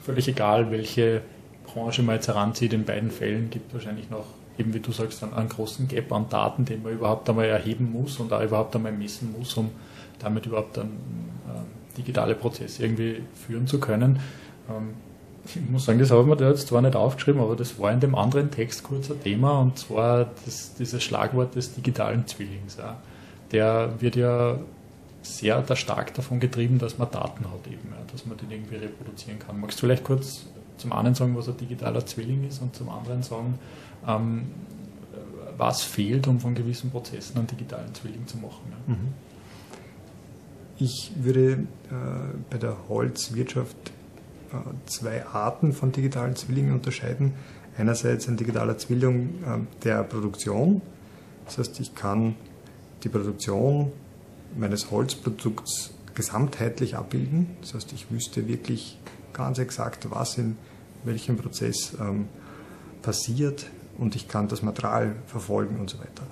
völlig 0.02 0.28
egal, 0.28 0.70
welche 0.70 1.22
Branche 1.66 2.02
man 2.02 2.16
jetzt 2.16 2.28
heranzieht, 2.28 2.72
in 2.72 2.84
beiden 2.84 3.10
Fällen 3.10 3.50
gibt 3.50 3.68
es 3.68 3.74
wahrscheinlich 3.74 4.08
noch 4.10 4.26
eben 4.58 4.74
wie 4.74 4.80
du 4.80 4.92
sagst, 4.92 5.22
einen, 5.22 5.34
einen 5.34 5.48
großen 5.48 5.88
Gap 5.88 6.12
an 6.12 6.28
Daten, 6.28 6.64
den 6.64 6.82
man 6.82 6.92
überhaupt 6.92 7.28
einmal 7.28 7.46
erheben 7.46 7.90
muss 7.92 8.18
und 8.18 8.32
auch 8.32 8.42
überhaupt 8.42 8.74
einmal 8.76 8.92
messen 8.92 9.34
muss, 9.36 9.54
um 9.54 9.70
damit 10.18 10.46
überhaupt 10.46 10.76
dann 10.76 10.88
äh, 10.88 11.96
digitale 11.96 12.34
Prozesse 12.34 12.82
irgendwie 12.82 13.22
führen 13.34 13.66
zu 13.66 13.78
können. 13.78 14.20
Ähm, 14.68 14.94
ich 15.44 15.70
muss 15.70 15.84
sagen, 15.84 15.98
das 15.98 16.10
habe 16.10 16.22
ich 16.22 16.26
mir 16.26 16.36
da 16.36 16.48
jetzt 16.48 16.68
zwar 16.68 16.82
nicht 16.82 16.96
aufgeschrieben, 16.96 17.40
aber 17.40 17.54
das 17.54 17.78
war 17.78 17.92
in 17.92 18.00
dem 18.00 18.14
anderen 18.14 18.50
Text 18.50 18.82
kurz 18.82 19.10
ein 19.10 19.22
Thema 19.22 19.60
und 19.60 19.78
zwar 19.78 20.26
das, 20.44 20.74
dieses 20.74 21.02
Schlagwort 21.02 21.54
des 21.54 21.74
digitalen 21.74 22.26
Zwillings. 22.26 22.76
Ja. 22.78 22.96
Der 23.52 23.90
wird 24.00 24.16
ja 24.16 24.58
sehr 25.22 25.64
stark 25.76 26.14
davon 26.14 26.40
getrieben, 26.40 26.78
dass 26.78 26.98
man 26.98 27.10
Daten 27.10 27.44
hat 27.44 27.66
eben, 27.66 27.90
ja, 27.90 27.98
dass 28.10 28.26
man 28.26 28.36
den 28.38 28.50
irgendwie 28.50 28.76
reproduzieren 28.76 29.38
kann. 29.38 29.60
Magst 29.60 29.78
du 29.78 29.86
vielleicht 29.86 30.04
kurz 30.04 30.46
zum 30.78 30.92
einen 30.92 31.14
sagen, 31.14 31.36
was 31.36 31.48
ein 31.48 31.56
digitaler 31.56 32.04
Zwilling 32.04 32.46
ist 32.46 32.60
und 32.62 32.74
zum 32.74 32.88
anderen 32.88 33.22
sagen, 33.22 33.58
ähm, 34.06 34.46
was 35.56 35.82
fehlt, 35.82 36.26
um 36.26 36.40
von 36.40 36.54
gewissen 36.54 36.90
Prozessen 36.90 37.38
einen 37.38 37.46
digitalen 37.46 37.94
Zwilling 37.94 38.26
zu 38.26 38.36
machen. 38.38 38.72
Mhm. 38.86 38.96
Ich 40.78 41.12
würde 41.16 41.52
äh, 41.52 41.66
bei 42.50 42.58
der 42.58 42.76
Holzwirtschaft 42.88 43.76
äh, 44.52 44.56
zwei 44.86 45.24
Arten 45.26 45.72
von 45.72 45.92
digitalen 45.92 46.36
Zwillingen 46.36 46.74
unterscheiden. 46.74 47.32
Einerseits 47.78 48.28
ein 48.28 48.36
digitaler 48.36 48.76
Zwilling 48.76 49.42
äh, 49.44 49.84
der 49.84 50.02
Produktion, 50.04 50.82
das 51.46 51.58
heißt, 51.58 51.80
ich 51.80 51.94
kann 51.94 52.34
die 53.04 53.08
Produktion 53.08 53.92
meines 54.56 54.90
Holzprodukts 54.90 55.94
gesamtheitlich 56.14 56.96
abbilden. 56.96 57.56
Das 57.60 57.74
heißt, 57.74 57.92
ich 57.92 58.10
wüsste 58.10 58.48
wirklich 58.48 58.98
ganz 59.36 59.58
exakt, 59.58 60.08
was 60.10 60.38
in 60.38 60.56
welchem 61.04 61.36
Prozess 61.36 61.92
ähm, 62.00 62.28
passiert, 63.02 63.66
und 63.98 64.14
ich 64.14 64.28
kann 64.28 64.48
das 64.48 64.62
Material 64.62 65.16
verfolgen 65.26 65.78
und 65.80 65.90
so 65.90 65.98
weiter. 65.98 66.24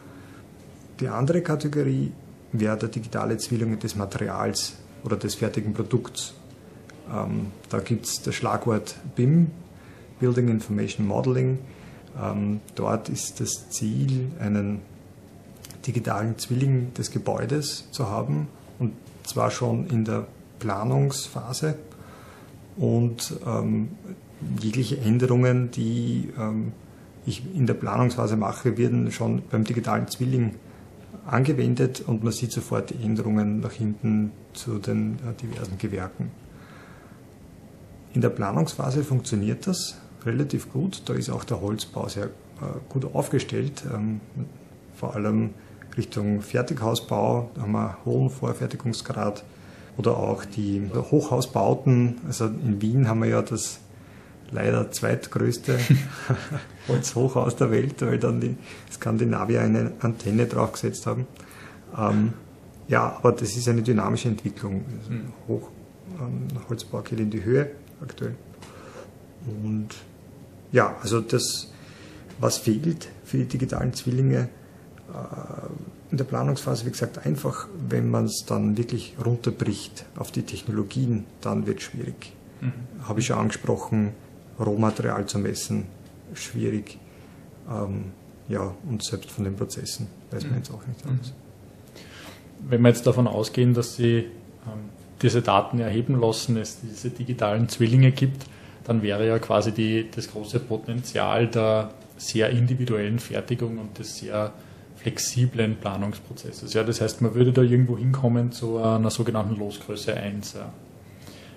Die 1.01 1.09
andere 1.09 1.43
Kategorie 1.43 2.13
wäre 2.53 2.77
der 2.77 2.89
digitale 2.89 3.37
Zwilling 3.39 3.79
des 3.79 3.97
Materials 3.97 4.75
oder 5.03 5.17
des 5.17 5.35
fertigen 5.35 5.73
Produkts. 5.73 6.35
Ähm, 7.13 7.53
da 7.71 7.81
gibt 7.81 8.07
es 8.07 8.23
das 8.23 8.35
Schlagwort 8.35 8.97
BIM, 9.17 9.51
Building 10.21 10.49
Information 10.49 11.07
Modeling. 11.07 11.59
Ähm, 12.21 12.61
dort 12.75 13.09
ist 13.09 13.41
das 13.41 13.71
Ziel, 13.71 14.31
einen 14.39 14.83
digitalen 15.87 16.39
Zwilling 16.39 16.95
des 16.95 17.11
Gebäudes 17.11 17.91
zu 17.91 18.09
haben 18.09 18.49
und 18.79 18.93
zwar 19.25 19.51
schon 19.51 19.87
in 19.89 20.05
der 20.05 20.27
Planungsphase 20.59 21.77
und 22.77 23.39
ähm, 23.47 23.91
jegliche 24.61 24.99
Änderungen, 24.99 25.71
die 25.71 26.31
ähm, 26.39 26.73
ich 27.27 27.43
in 27.55 27.67
der 27.67 27.75
Planungsphase 27.75 28.37
mache, 28.37 28.77
werden 28.77 29.11
schon 29.11 29.43
beim 29.51 29.65
digitalen 29.65 30.09
Zwilling 30.09 30.55
angewendet 31.27 32.03
und 32.07 32.23
man 32.23 32.33
sieht 32.33 32.53
sofort 32.53 32.91
die 32.91 33.03
Änderungen 33.03 33.61
nach 33.61 33.73
hinten 33.73 34.33
zu 34.53 34.79
den 34.79 35.15
äh, 35.15 35.41
diversen 35.41 35.79
Gewerken. 35.79 36.31
In 38.13 38.21
der 38.21 38.29
Planungsphase 38.29 39.03
funktioniert 39.03 39.67
das 39.67 39.97
relativ 40.25 40.73
gut. 40.73 41.03
Da 41.07 41.15
ist 41.15 41.31
auch 41.31 41.45
der 41.45 41.61
Holzbau 41.61 42.09
sehr 42.09 42.27
äh, 42.27 42.31
gut 42.89 43.05
aufgestellt, 43.15 43.83
ähm, 43.93 44.21
vor 44.95 45.15
allem 45.15 45.51
Richtung 45.97 46.41
Fertighausbau, 46.41 47.51
da 47.55 47.63
haben 47.63 47.73
wir 47.73 47.99
hohen 48.05 48.31
Vorfertigungsgrad 48.31 49.45
oder 49.97 50.17
auch 50.17 50.45
die 50.45 50.91
Hochhausbauten. 50.93 52.21
Also 52.27 52.47
in 52.47 52.81
Wien 52.81 53.09
haben 53.09 53.23
wir 53.23 53.29
ja 53.29 53.43
das 53.43 53.81
leider 54.51 54.91
zweitgrößte 54.91 55.79
Holzhochhaus 56.89 57.57
der 57.57 57.71
Welt, 57.71 58.01
weil 58.03 58.19
dann 58.19 58.41
die 58.41 58.57
Skandinavier 58.93 59.61
eine 59.61 59.93
Antenne 60.01 60.47
draufgesetzt 60.47 61.07
haben. 61.07 61.27
Ähm, 61.97 62.33
ja, 62.89 63.17
aber 63.17 63.33
das 63.33 63.57
ist 63.57 63.69
eine 63.69 63.83
dynamische 63.83 64.29
Entwicklung. 64.29 64.85
Also 64.99 65.11
hm. 65.11 65.33
Hoch, 65.49 65.71
ähm, 66.21 66.49
Holzbau 66.69 67.01
geht 67.03 67.21
in 67.21 67.31
die 67.31 67.45
Höhe 67.45 67.71
aktuell. 68.01 68.35
Und 69.47 69.89
ja, 70.73 70.97
also 71.03 71.21
das, 71.21 71.73
was 72.41 72.59
fehlt 72.59 73.09
für 73.25 73.39
die 73.39 73.47
digitalen 73.47 73.93
Zwillinge 73.93 74.49
äh, 75.13 75.94
in 76.11 76.19
der 76.19 76.25
Planungsphase, 76.25 76.87
wie 76.87 76.91
gesagt, 76.91 77.27
einfach, 77.27 77.67
wenn 77.89 78.11
man 78.11 78.27
es 78.27 78.45
dann 78.47 78.77
wirklich 78.77 79.15
runterbricht 79.25 80.05
auf 80.17 80.31
die 80.31 80.43
Technologien, 80.43 81.25
dann 81.41 81.67
wird 81.67 81.79
es 81.79 81.85
schwierig. 81.85 82.33
Mhm. 82.61 82.73
Habe 83.03 83.21
ich 83.21 83.27
schon 83.27 83.39
angesprochen, 83.39 84.13
Rohmaterial 84.59 85.27
zu 85.27 85.39
messen, 85.39 85.87
schwierig. 86.35 86.99
Ähm, 87.69 88.13
ja, 88.49 88.75
und 88.89 89.03
selbst 89.03 89.31
von 89.31 89.45
den 89.45 89.57
Prozessen 89.57 90.07
weiß 90.31 90.45
man 90.45 90.53
mhm. 90.53 90.59
jetzt 90.59 90.71
auch 90.71 90.87
nicht 90.87 91.05
alles. 91.07 91.33
Wenn 92.61 92.83
wir 92.83 92.89
jetzt 92.89 93.07
davon 93.07 93.27
ausgehen, 93.27 93.75
dass 93.75 93.97
Sie 93.97 94.19
ähm, 94.19 94.91
diese 95.23 95.43
Daten 95.43 95.79
erheben 95.81 96.21
lassen, 96.21 96.57
es 96.57 96.79
diese 96.81 97.11
digitalen 97.11 97.69
Zwillinge 97.69 98.13
gibt, 98.13 98.45
dann 98.85 99.03
wäre 99.03 99.27
ja 99.27 99.39
quasi 99.39 99.73
die, 99.73 100.11
das 100.11 100.31
große 100.31 100.61
Potenzial 100.61 101.47
der 101.49 101.91
sehr 102.17 102.51
individuellen 102.51 103.19
Fertigung 103.19 103.79
und 103.79 103.99
des 103.99 104.19
sehr 104.19 104.53
flexiblen 105.05 105.77
Planungsprozesses. 105.77 106.73
Ja, 106.73 106.83
das 106.83 107.03
heißt, 107.03 107.21
man 107.21 107.35
würde 107.35 107.53
da 107.53 107.61
irgendwo 107.61 107.99
hinkommen 107.99 108.53
zu 108.53 108.79
einer 108.79 109.11
sogenannten 109.11 109.55
Losgröße 109.57 110.15
1. 110.15 110.55
Ja. 110.55 110.73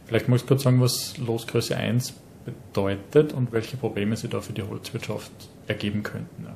Vielleicht 0.06 0.28
muss 0.28 0.42
ich 0.42 0.48
kurz 0.48 0.64
sagen, 0.64 0.82
was 0.82 1.18
Losgröße 1.18 1.78
1 1.78 2.14
bedeutet 2.44 3.32
und 3.32 3.54
welche 3.54 3.78
Probleme 3.78 4.18
sie 4.18 4.28
da 4.28 4.42
für 4.42 4.52
die 4.52 4.64
Holzwirtschaft 4.64 5.32
ergeben 5.66 6.04
könnten. 6.04 6.48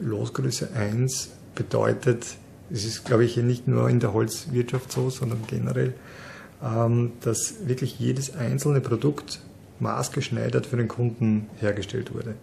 Losgröße 0.00 0.70
1 0.74 1.32
bedeutet, 1.54 2.24
es 2.70 2.86
ist, 2.86 3.04
glaube 3.04 3.26
ich, 3.26 3.36
nicht 3.36 3.68
nur 3.68 3.90
in 3.90 4.00
der 4.00 4.14
Holzwirtschaft 4.14 4.90
so, 4.90 5.10
sondern 5.10 5.40
generell, 5.48 5.92
ähm, 6.64 7.12
dass 7.20 7.68
wirklich 7.68 7.98
jedes 7.98 8.34
einzelne 8.34 8.80
Produkt 8.80 9.40
maßgeschneidert 9.80 10.64
für 10.64 10.78
den 10.78 10.88
Kunden 10.88 11.50
hergestellt 11.60 12.14
wurde. 12.14 12.36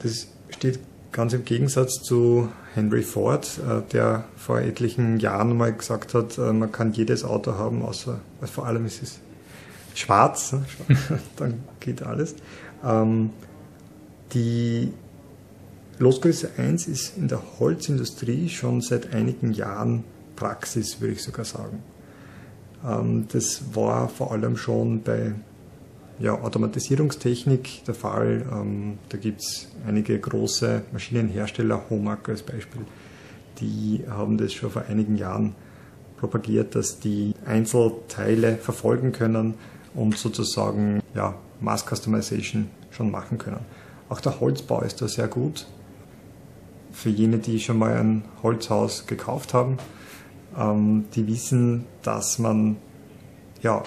Das 0.00 0.26
steht 0.50 0.80
ganz 1.12 1.34
im 1.34 1.44
Gegensatz 1.44 2.02
zu 2.02 2.48
Henry 2.74 3.02
Ford, 3.02 3.60
äh, 3.68 3.82
der 3.92 4.24
vor 4.36 4.60
etlichen 4.60 5.20
Jahren 5.20 5.56
mal 5.56 5.72
gesagt 5.72 6.14
hat, 6.14 6.38
äh, 6.38 6.52
man 6.52 6.72
kann 6.72 6.92
jedes 6.92 7.22
Auto 7.24 7.54
haben, 7.54 7.82
außer 7.82 8.20
also 8.40 8.52
vor 8.52 8.66
allem 8.66 8.86
ist 8.86 9.02
es 9.02 9.20
schwarz, 9.94 10.52
ne? 10.52 10.64
dann 11.36 11.62
geht 11.80 12.02
alles. 12.02 12.34
Ähm, 12.82 13.30
die 14.32 14.92
Losgröße 15.98 16.50
1 16.56 16.88
ist 16.88 17.18
in 17.18 17.28
der 17.28 17.42
Holzindustrie 17.60 18.48
schon 18.48 18.80
seit 18.80 19.14
einigen 19.14 19.52
Jahren 19.52 20.04
Praxis, 20.36 21.00
würde 21.00 21.14
ich 21.14 21.22
sogar 21.22 21.44
sagen. 21.44 21.82
Ähm, 22.84 23.26
das 23.30 23.74
war 23.74 24.08
vor 24.08 24.32
allem 24.32 24.56
schon 24.56 25.02
bei 25.02 25.34
ja, 26.22 26.40
Automatisierungstechnik 26.40 27.84
der 27.84 27.94
Fall. 27.94 28.46
Ähm, 28.50 28.98
da 29.08 29.18
gibt 29.18 29.40
es 29.40 29.68
einige 29.86 30.18
große 30.18 30.82
Maschinenhersteller, 30.92 31.90
Homag 31.90 32.28
als 32.28 32.42
Beispiel, 32.42 32.82
die 33.60 34.04
haben 34.08 34.38
das 34.38 34.52
schon 34.52 34.70
vor 34.70 34.82
einigen 34.88 35.16
Jahren 35.16 35.54
propagiert, 36.16 36.76
dass 36.76 37.00
die 37.00 37.34
Einzelteile 37.44 38.56
verfolgen 38.56 39.10
können 39.10 39.54
und 39.94 40.16
sozusagen 40.16 41.02
ja, 41.14 41.34
Mass 41.60 41.84
Customization 41.84 42.70
schon 42.90 43.10
machen 43.10 43.38
können. 43.38 43.60
Auch 44.08 44.20
der 44.20 44.38
Holzbau 44.40 44.82
ist 44.82 45.02
da 45.02 45.08
sehr 45.08 45.26
gut. 45.26 45.66
Für 46.92 47.08
jene, 47.08 47.38
die 47.38 47.58
schon 47.58 47.78
mal 47.78 47.96
ein 47.96 48.24
Holzhaus 48.42 49.06
gekauft 49.06 49.54
haben, 49.54 49.78
ähm, 50.56 51.06
die 51.14 51.26
wissen, 51.26 51.86
dass 52.02 52.38
man 52.38 52.76
ja 53.62 53.82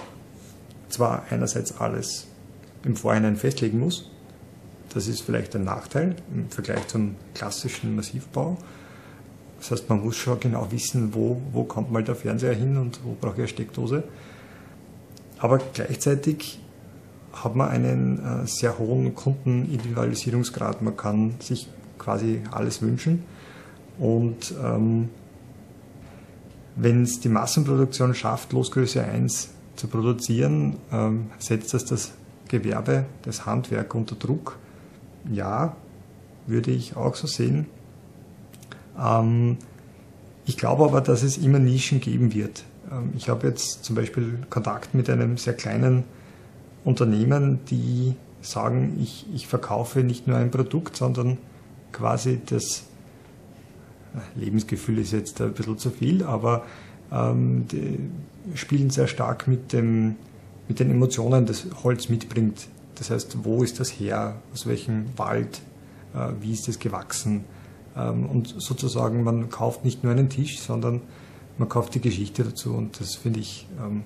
zwar 0.88 1.24
einerseits 1.30 1.78
alles 1.78 2.26
im 2.84 2.96
Vorhinein 2.96 3.36
festlegen 3.36 3.80
muss, 3.80 4.10
das 4.94 5.08
ist 5.08 5.20
vielleicht 5.20 5.54
ein 5.56 5.64
Nachteil 5.64 6.16
im 6.32 6.48
Vergleich 6.48 6.86
zum 6.88 7.16
klassischen 7.34 7.96
Massivbau. 7.96 8.56
Das 9.58 9.70
heißt, 9.70 9.88
man 9.88 10.02
muss 10.02 10.16
schon 10.16 10.38
genau 10.40 10.70
wissen, 10.70 11.14
wo, 11.14 11.40
wo 11.52 11.64
kommt 11.64 11.90
mal 11.90 12.02
der 12.02 12.14
Fernseher 12.14 12.54
hin 12.54 12.76
und 12.76 13.00
wo 13.04 13.16
brauche 13.20 13.34
ich 13.34 13.38
eine 13.40 13.48
Steckdose. 13.48 14.04
Aber 15.38 15.58
gleichzeitig 15.58 16.60
hat 17.32 17.54
man 17.54 17.68
einen 17.68 18.44
äh, 18.44 18.46
sehr 18.46 18.78
hohen 18.78 19.14
Kundenindividualisierungsgrad. 19.14 20.82
Man 20.82 20.96
kann 20.96 21.34
sich 21.40 21.68
quasi 21.98 22.40
alles 22.50 22.80
wünschen. 22.80 23.24
Und 23.98 24.54
ähm, 24.62 25.10
wenn 26.76 27.02
es 27.02 27.20
die 27.20 27.28
Massenproduktion 27.28 28.14
schafft, 28.14 28.52
Losgröße 28.52 29.02
1 29.02 29.50
zu 29.76 29.88
produzieren, 29.88 30.76
ähm, 30.92 31.30
setzt 31.38 31.74
das 31.74 31.84
das 31.84 32.12
Gewerbe, 32.48 33.06
das 33.22 33.46
Handwerk 33.46 33.94
unter 33.94 34.14
Druck. 34.14 34.58
Ja, 35.30 35.76
würde 36.46 36.70
ich 36.70 36.96
auch 36.96 37.14
so 37.14 37.26
sehen. 37.26 37.66
Ähm, 38.98 39.58
ich 40.44 40.56
glaube 40.56 40.84
aber, 40.84 41.00
dass 41.00 41.22
es 41.22 41.38
immer 41.38 41.58
Nischen 41.58 42.00
geben 42.00 42.32
wird. 42.34 42.64
Ähm, 42.90 43.12
ich 43.16 43.28
habe 43.28 43.46
jetzt 43.48 43.84
zum 43.84 43.96
Beispiel 43.96 44.38
Kontakt 44.50 44.94
mit 44.94 45.10
einem 45.10 45.36
sehr 45.36 45.54
kleinen 45.54 46.04
Unternehmen, 46.84 47.60
die 47.68 48.14
sagen, 48.40 48.96
ich, 49.00 49.26
ich 49.34 49.48
verkaufe 49.48 50.00
nicht 50.00 50.28
nur 50.28 50.36
ein 50.36 50.50
Produkt, 50.50 50.96
sondern 50.96 51.38
quasi 51.92 52.40
das 52.46 52.84
äh, 54.14 54.40
Lebensgefühl 54.40 54.98
ist 54.98 55.12
jetzt 55.12 55.40
ein 55.40 55.52
bisschen 55.52 55.78
zu 55.78 55.90
viel, 55.90 56.22
aber 56.22 56.64
ähm, 57.10 57.66
die 57.68 57.98
spielen 58.54 58.90
sehr 58.90 59.06
stark 59.06 59.48
mit, 59.48 59.72
dem, 59.72 60.16
mit 60.68 60.80
den 60.80 60.90
Emotionen, 60.90 61.46
das 61.46 61.66
Holz 61.82 62.08
mitbringt. 62.08 62.68
Das 62.96 63.10
heißt, 63.10 63.44
wo 63.44 63.62
ist 63.62 63.80
das 63.80 63.90
her, 63.90 64.36
aus 64.52 64.66
welchem 64.66 65.06
Wald, 65.16 65.60
äh, 66.14 66.28
wie 66.40 66.52
ist 66.52 66.68
es 66.68 66.78
gewachsen. 66.78 67.44
Ähm, 67.96 68.26
und 68.26 68.48
sozusagen, 68.58 69.22
man 69.22 69.50
kauft 69.50 69.84
nicht 69.84 70.02
nur 70.02 70.12
einen 70.12 70.28
Tisch, 70.28 70.60
sondern 70.60 71.02
man 71.58 71.68
kauft 71.68 71.94
die 71.94 72.00
Geschichte 72.00 72.44
dazu 72.44 72.74
und 72.74 73.00
das 73.00 73.14
finde 73.14 73.40
ich 73.40 73.66
ähm, 73.80 74.04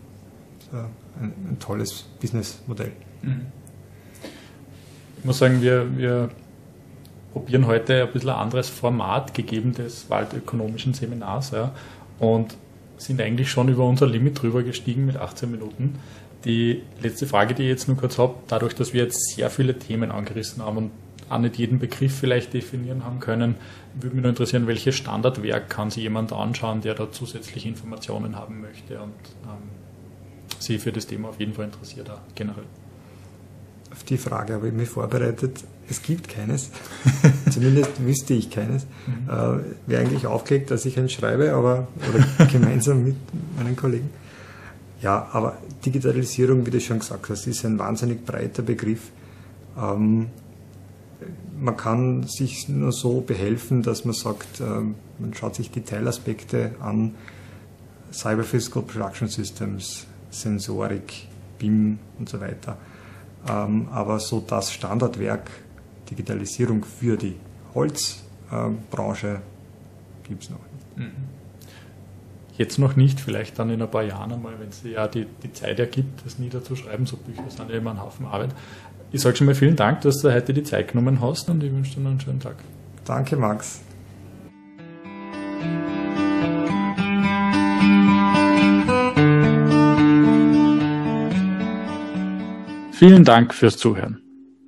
äh, 0.72 1.22
ein, 1.22 1.32
ein, 1.50 1.56
tolles 1.58 2.04
Businessmodell. 2.20 2.92
Mhm. 3.22 3.46
Ich 5.18 5.24
muss 5.24 5.38
sagen, 5.38 5.60
wir, 5.60 5.96
wir 5.98 6.30
probieren 7.32 7.66
heute 7.66 8.02
ein 8.04 8.12
bisschen 8.12 8.30
ein 8.30 8.36
anderes 8.36 8.68
Format 8.68 9.34
gegeben 9.34 9.74
des 9.74 10.08
waldökonomischen 10.08 10.94
Seminars 10.94 11.50
ja, 11.50 11.72
und 12.18 12.56
sind 13.00 13.20
eigentlich 13.20 13.50
schon 13.50 13.68
über 13.68 13.84
unser 13.84 14.06
Limit 14.06 14.42
drüber 14.42 14.62
gestiegen 14.62 15.06
mit 15.06 15.16
18 15.16 15.50
Minuten. 15.50 15.98
Die 16.44 16.82
letzte 17.00 17.26
Frage, 17.26 17.54
die 17.54 17.62
ich 17.64 17.68
jetzt 17.68 17.88
nur 17.88 17.96
kurz 17.96 18.18
habe, 18.18 18.34
dadurch, 18.48 18.74
dass 18.74 18.92
wir 18.92 19.04
jetzt 19.04 19.34
sehr 19.34 19.50
viele 19.50 19.78
Themen 19.78 20.10
angerissen 20.10 20.62
haben 20.62 20.76
und 20.76 20.90
auch 21.28 21.38
nicht 21.38 21.58
jeden 21.58 21.78
Begriff 21.78 22.18
vielleicht 22.18 22.52
definieren 22.54 23.04
haben 23.04 23.20
können, 23.20 23.54
würde 23.94 24.16
mich 24.16 24.22
nur 24.22 24.30
interessieren, 24.30 24.66
welches 24.66 24.96
Standardwerk 24.96 25.70
kann 25.70 25.90
sich 25.90 26.02
jemand 26.02 26.32
anschauen, 26.32 26.80
der 26.80 26.94
da 26.94 27.10
zusätzliche 27.10 27.68
Informationen 27.68 28.36
haben 28.36 28.60
möchte 28.60 29.00
und 29.00 29.12
ähm, 29.44 29.70
sich 30.58 30.80
für 30.80 30.92
das 30.92 31.06
Thema 31.06 31.28
auf 31.28 31.38
jeden 31.38 31.54
Fall 31.54 31.66
interessiert, 31.66 32.10
auch 32.10 32.20
generell. 32.34 32.64
Auf 33.92 34.04
die 34.04 34.18
Frage 34.18 34.54
habe 34.54 34.68
ich 34.68 34.74
mich 34.74 34.88
vorbereitet. 34.88 35.64
Es 35.88 36.02
gibt 36.02 36.28
keines. 36.28 36.70
Zumindest 37.50 38.04
wüsste 38.04 38.34
ich 38.34 38.50
keines. 38.50 38.86
Mhm. 39.06 39.28
Äh, 39.28 39.88
Wäre 39.88 40.02
eigentlich 40.02 40.26
aufgelegt, 40.26 40.70
dass 40.70 40.86
ich 40.86 40.98
eins 40.98 41.12
schreibe, 41.12 41.52
aber 41.52 41.88
oder 42.08 42.46
gemeinsam 42.52 43.04
mit 43.04 43.16
meinen 43.56 43.74
Kollegen. 43.74 44.10
Ja, 45.02 45.28
aber 45.32 45.58
Digitalisierung, 45.84 46.66
wie 46.66 46.70
du 46.70 46.80
schon 46.80 46.98
gesagt 46.98 47.28
hast, 47.30 47.46
ist 47.46 47.64
ein 47.64 47.78
wahnsinnig 47.78 48.24
breiter 48.24 48.62
Begriff. 48.62 49.10
Ähm, 49.76 50.26
man 51.58 51.76
kann 51.76 52.24
sich 52.24 52.68
nur 52.68 52.92
so 52.92 53.20
behelfen, 53.20 53.82
dass 53.82 54.04
man 54.04 54.14
sagt, 54.14 54.60
ähm, 54.60 54.94
man 55.18 55.34
schaut 55.34 55.54
sich 55.54 55.70
die 55.70 55.82
Teilaspekte 55.82 56.72
an, 56.80 57.14
Cyber 58.12 58.44
Physical 58.44 58.82
Production 58.82 59.28
Systems, 59.28 60.06
Sensorik, 60.30 61.26
BIM 61.58 61.98
und 62.18 62.28
so 62.28 62.40
weiter. 62.40 62.76
Ähm, 63.48 63.88
aber 63.90 64.18
so 64.18 64.42
das 64.46 64.72
Standardwerk 64.72 65.50
Digitalisierung 66.10 66.84
für 66.84 67.16
die 67.16 67.36
Holzbranche 67.74 69.40
gibt 70.24 70.42
es 70.42 70.50
noch 70.50 70.58
nicht. 70.58 70.96
Mhm. 70.96 71.12
Jetzt 72.56 72.78
noch 72.78 72.96
nicht, 72.96 73.20
vielleicht 73.20 73.58
dann 73.58 73.70
in 73.70 73.80
ein 73.80 73.90
paar 73.90 74.02
Jahren 74.02 74.32
einmal, 74.32 74.58
wenn 74.60 74.68
es 74.68 74.82
ja 74.82 75.08
die, 75.08 75.26
die 75.42 75.52
Zeit 75.52 75.78
ergibt, 75.78 76.26
das 76.26 76.38
niederzuschreiben. 76.38 77.06
So 77.06 77.16
Bücher 77.16 77.48
sind 77.48 77.70
ja 77.70 77.78
immer 77.78 77.92
ein 77.92 78.00
Haufen 78.00 78.26
Arbeit. 78.26 78.50
Ich 79.12 79.22
sage 79.22 79.36
schon 79.36 79.46
mal 79.46 79.54
vielen 79.54 79.76
Dank, 79.76 80.02
dass 80.02 80.18
du 80.18 80.32
heute 80.32 80.52
die 80.52 80.62
Zeit 80.62 80.88
genommen 80.88 81.20
hast 81.20 81.48
und 81.48 81.64
ich 81.64 81.72
wünsche 81.72 81.94
dir 81.94 82.00
noch 82.00 82.10
einen 82.10 82.20
schönen 82.20 82.40
Tag. 82.40 82.56
Danke, 83.04 83.36
Max. 83.36 83.80
Vielen 93.00 93.24
Dank 93.24 93.54
fürs 93.54 93.78
Zuhören. 93.78 94.20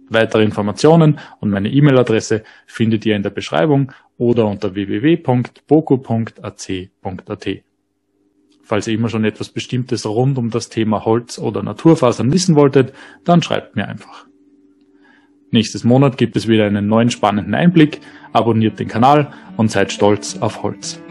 Weitere 0.09 0.43
Informationen 0.43 1.19
und 1.41 1.51
meine 1.51 1.69
E-Mail-Adresse 1.69 2.45
findet 2.65 3.05
ihr 3.05 3.15
in 3.15 3.23
der 3.23 3.29
Beschreibung 3.29 3.93
oder 4.17 4.47
unter 4.47 4.75
www.boku.ac.at. 4.75 7.51
Falls 8.63 8.87
ihr 8.87 8.95
immer 8.95 9.11
schon 9.11 9.27
etwas 9.27 9.51
Bestimmtes 9.51 10.07
rund 10.07 10.39
um 10.39 10.49
das 10.49 10.71
Thema 10.71 11.05
Holz 11.05 11.39
oder 11.39 11.63
Naturfasern 11.63 12.33
wissen 12.33 12.57
wolltet, 12.57 12.95
dann 13.23 13.43
schreibt 13.43 13.77
mir 13.77 13.87
einfach. 13.87 14.25
Nächstes 15.51 15.85
Monat 15.85 16.17
gibt 16.17 16.35
es 16.35 16.49
wieder 16.49 16.65
einen 16.65 16.87
neuen 16.87 17.11
spannenden 17.11 17.55
Einblick. 17.55 18.01
Abonniert 18.33 18.81
den 18.81 18.89
Kanal 18.89 19.31
und 19.59 19.71
seid 19.71 19.93
stolz 19.93 20.39
auf 20.41 20.63
Holz. 20.63 21.03